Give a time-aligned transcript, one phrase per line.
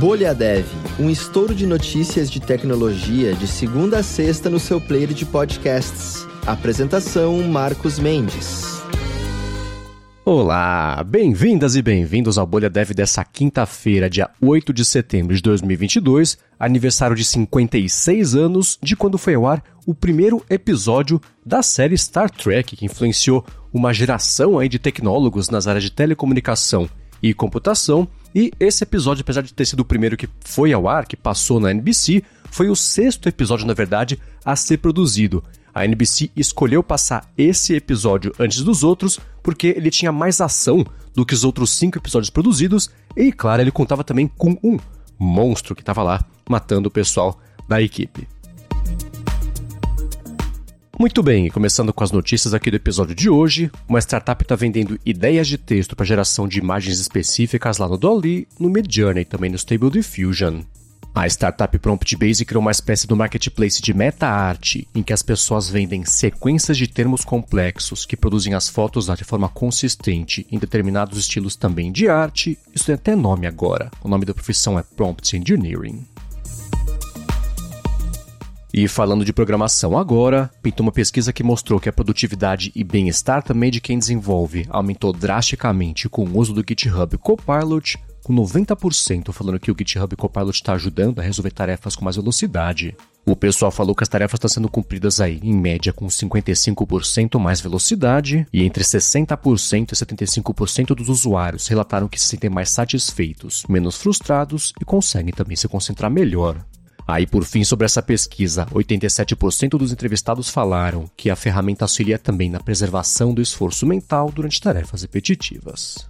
[0.00, 0.64] Bolha Dev,
[0.98, 6.26] um estouro de notícias de tecnologia de segunda a sexta no seu player de podcasts.
[6.46, 8.82] Apresentação Marcos Mendes.
[10.24, 16.38] Olá, bem-vindas e bem-vindos ao Bolha Dev dessa quinta-feira, dia 8 de setembro de 2022,
[16.58, 22.30] aniversário de 56 anos de quando foi ao ar o primeiro episódio da série Star
[22.30, 26.88] Trek, que influenciou uma geração aí de tecnólogos nas áreas de telecomunicação
[27.22, 31.06] e computação e esse episódio, apesar de ter sido o primeiro que foi ao ar,
[31.06, 35.42] que passou na NBC, foi o sexto episódio, na verdade, a ser produzido.
[35.74, 40.84] A NBC escolheu passar esse episódio antes dos outros porque ele tinha mais ação
[41.14, 44.78] do que os outros cinco episódios produzidos e, claro, ele contava também com um
[45.18, 48.26] monstro que estava lá matando o pessoal da equipe.
[51.00, 55.00] Muito bem, começando com as notícias aqui do episódio de hoje, uma startup está vendendo
[55.02, 59.48] ideias de texto para geração de imagens específicas lá no Dolly, no Midjourney e também
[59.48, 60.60] no Stable Diffusion.
[61.14, 65.70] A startup Prompt Base criou uma espécie de marketplace de meta-arte, em que as pessoas
[65.70, 71.56] vendem sequências de termos complexos que produzem as fotos de forma consistente em determinados estilos
[71.56, 72.58] também de arte.
[72.74, 73.90] Isso tem até nome agora.
[74.04, 76.04] O nome da profissão é Prompt Engineering.
[78.72, 83.42] E falando de programação agora, pintou uma pesquisa que mostrou que a produtividade e bem-estar
[83.42, 89.58] também de quem desenvolve aumentou drasticamente com o uso do GitHub Copilot, com 90% falando
[89.58, 92.96] que o GitHub Copilot está ajudando a resolver tarefas com mais velocidade.
[93.26, 97.60] O pessoal falou que as tarefas estão sendo cumpridas aí, em média, com 55% mais
[97.60, 103.96] velocidade, e entre 60% e 75% dos usuários relataram que se sentem mais satisfeitos, menos
[103.96, 106.64] frustrados e conseguem também se concentrar melhor.
[107.10, 112.48] Aí, por fim, sobre essa pesquisa, 87% dos entrevistados falaram que a ferramenta auxilia também
[112.48, 116.06] na preservação do esforço mental durante tarefas repetitivas.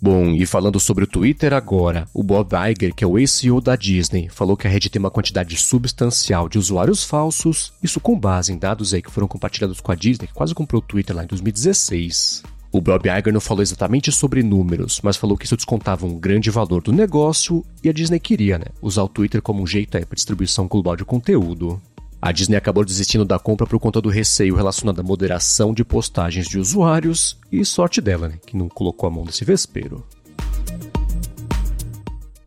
[0.00, 3.74] Bom, e falando sobre o Twitter agora, o Bob Iger, que é o ex-CEO da
[3.74, 8.52] Disney, falou que a rede tem uma quantidade substancial de usuários falsos, isso com base
[8.52, 11.24] em dados aí que foram compartilhados com a Disney, que quase comprou o Twitter lá
[11.24, 12.42] em 2016.
[12.74, 16.50] O Bob Iger não falou exatamente sobre números, mas falou que isso descontava um grande
[16.50, 20.16] valor do negócio e a Disney queria, né, usar o Twitter como um jeito para
[20.16, 21.80] distribuição global de conteúdo.
[22.20, 26.48] A Disney acabou desistindo da compra por conta do receio relacionado à moderação de postagens
[26.48, 30.04] de usuários e sorte dela, né, que não colocou a mão nesse vespeiro.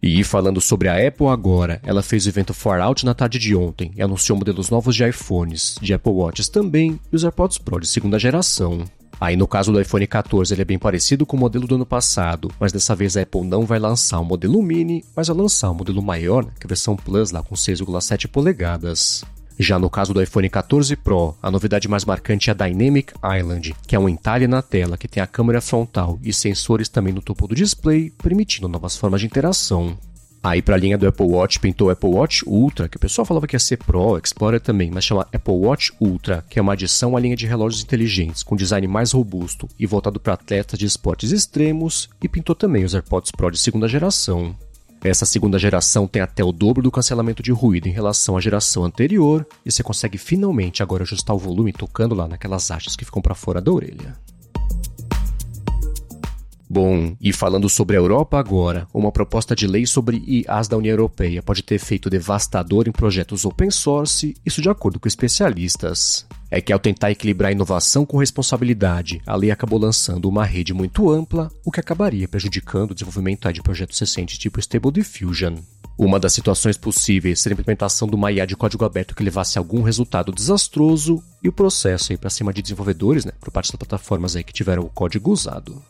[0.04, 3.56] E falando sobre a Apple agora, ela fez o evento Far Out na tarde de
[3.56, 7.80] ontem e anunciou modelos novos de iPhones, de Apple Watches também e os AirPods Pro
[7.80, 8.84] de segunda geração.
[9.20, 11.86] Aí no caso do iPhone 14 ele é bem parecido com o modelo do ano
[11.86, 15.72] passado, mas dessa vez a Apple não vai lançar o modelo mini, mas vai lançar
[15.72, 19.24] o modelo maior, que é a versão Plus lá com 6,7 polegadas.
[19.60, 23.76] Já no caso do iPhone 14 Pro, a novidade mais marcante é a Dynamic Island,
[23.88, 27.24] que é um entalhe na tela que tem a câmera frontal e sensores também no
[27.24, 29.98] topo do display, permitindo novas formas de interação.
[30.47, 33.25] Aí para a linha do Apple Watch pintou o Apple Watch Ultra, que o pessoal
[33.25, 36.72] falava que ia ser Pro, Explorer também, mas chama Apple Watch Ultra, que é uma
[36.72, 40.86] adição à linha de relógios inteligentes, com design mais robusto e voltado para atletas de
[40.86, 44.56] esportes extremos, e pintou também os AirPods Pro de segunda geração.
[45.03, 48.86] Essa segunda geração tem até o dobro do cancelamento de ruído em relação à geração
[48.86, 53.22] anterior, e você consegue finalmente agora ajustar o volume tocando lá naquelas hastes que ficam
[53.22, 54.16] para fora da orelha.
[56.80, 60.94] Bom, e falando sobre a Europa agora, uma proposta de lei sobre IAs da União
[60.94, 66.28] Europeia pode ter efeito devastador em projetos open source, isso de acordo com especialistas.
[66.52, 71.10] É que ao tentar equilibrar inovação com responsabilidade, a lei acabou lançando uma rede muito
[71.10, 75.56] ampla, o que acabaria prejudicando o desenvolvimento de projetos recentes tipo Stable Diffusion.
[75.98, 79.58] Uma das situações possíveis seria a implementação de uma IA de código aberto que levasse
[79.58, 83.72] a algum resultado desastroso e o processo aí para cima de desenvolvedores, né, por parte
[83.72, 85.82] das plataformas aí que tiveram o código usado.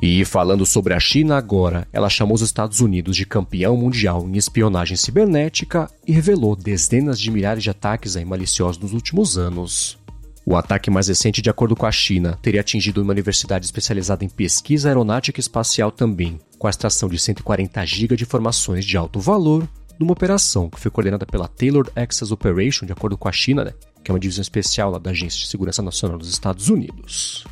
[0.00, 4.36] E falando sobre a China agora, ela chamou os Estados Unidos de campeão mundial em
[4.36, 9.98] espionagem cibernética e revelou dezenas de milhares de ataques aí maliciosos nos últimos anos.
[10.46, 14.28] O ataque mais recente, de acordo com a China, teria atingido uma universidade especializada em
[14.28, 19.18] pesquisa aeronáutica e espacial também, com a extração de 140 GB de informações de alto
[19.18, 19.68] valor,
[19.98, 23.74] numa operação que foi coordenada pela Tailored Access Operation, de acordo com a China, né,
[24.02, 27.44] que é uma divisão especial da Agência de Segurança Nacional dos Estados Unidos.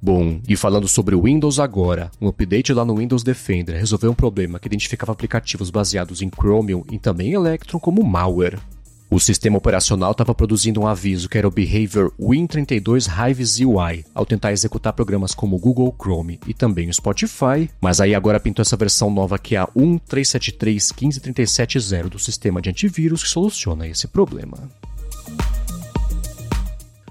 [0.00, 4.14] Bom, e falando sobre o Windows agora, um update lá no Windows Defender resolveu um
[4.14, 8.58] problema que identificava aplicativos baseados em Chromium e também Electron como malware.
[9.10, 14.26] O sistema operacional estava produzindo um aviso que era o behavior Win32 Hives UI ao
[14.26, 18.76] tentar executar programas como Google Chrome e também o Spotify, mas aí agora pintou essa
[18.76, 24.58] versão nova que é a 1.373.15.370 do sistema de antivírus que soluciona esse problema.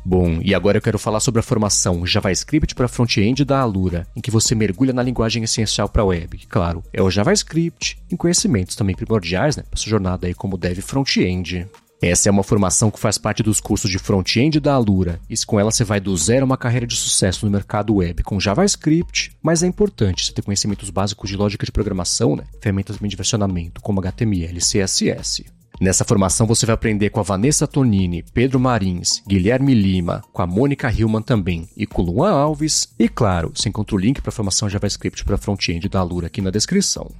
[0.10, 4.22] Bom, e agora eu quero falar sobre a formação JavaScript para front-end da Alura, em
[4.22, 6.48] que você mergulha na linguagem essencial para a web.
[6.48, 10.80] Claro, é o JavaScript, em conhecimentos também primordiais, né, para sua jornada aí como dev
[10.80, 11.68] front-end.
[12.02, 15.60] Essa é uma formação que faz parte dos cursos de front-end da Alura, e com
[15.60, 19.36] ela você vai do zero a uma carreira de sucesso no mercado web com JavaScript,
[19.44, 23.82] mas é importante você ter conhecimentos básicos de lógica de programação, né, ferramentas de versionamento
[23.82, 25.57] como HTML e CSS.
[25.80, 30.48] Nessa formação você vai aprender com a Vanessa Tonini, Pedro Marins, Guilherme Lima, com a
[30.48, 32.92] Mônica Hillman também e com Luan Alves.
[32.98, 36.42] E claro, você encontra o link para a formação JavaScript para front-end da Alura aqui
[36.42, 37.12] na descrição.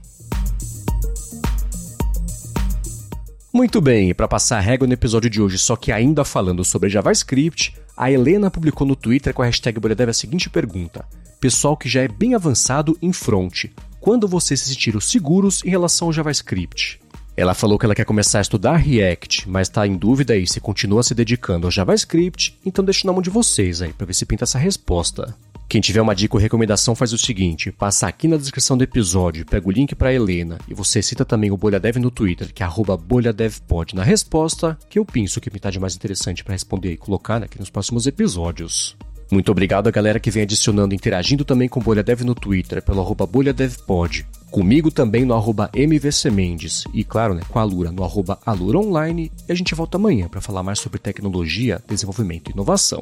[3.54, 6.64] Muito bem, e para passar a régua no episódio de hoje, só que ainda falando
[6.64, 11.06] sobre JavaScript, a Helena publicou no Twitter com a hashtag BolhaDev a seguinte pergunta:
[11.40, 13.66] Pessoal que já é bem avançado em front,
[14.00, 17.00] quando vocês se sentiram seguros em relação ao JavaScript?
[17.38, 20.60] Ela falou que ela quer começar a estudar React, mas está em dúvida aí se
[20.60, 24.26] continua se dedicando ao JavaScript, então deixo na mão de vocês aí para ver se
[24.26, 25.36] pinta essa resposta.
[25.70, 29.46] Quem tiver uma dica ou recomendação faz o seguinte, passa aqui na descrição do episódio,
[29.46, 32.68] pega o link para Helena e você cita também o BolhaDev no Twitter, que é
[33.06, 37.44] BolhaDevPod na resposta, que eu penso que pintar de mais interessante para responder e colocar
[37.44, 38.98] aqui nos próximos episódios.
[39.30, 42.82] Muito obrigado a galera que vem adicionando e interagindo também com o BolhaDev no Twitter,
[42.82, 44.26] pelo arroba BolhaDevPod.
[44.50, 46.86] Comigo também no arroba MVCMendes.
[46.94, 49.30] E claro, né, com a Lura no arroba Alura Online.
[49.48, 53.02] E a gente volta amanhã para falar mais sobre tecnologia, desenvolvimento e inovação.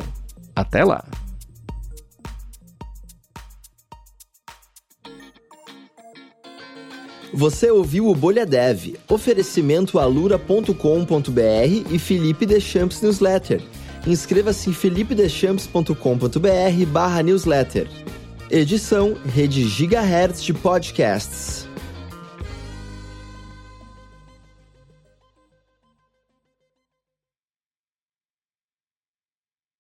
[0.56, 1.06] Até lá!
[7.36, 10.72] Você ouviu o Bolha Dev, oferecimento alura.com.br
[11.92, 13.62] e Felipe Deschamps Newsletter.
[14.07, 17.88] Inscreva-se em felipedechamps.com.br barra newsletter.
[18.52, 21.68] Edição Rede Gigahertz de Podcasts.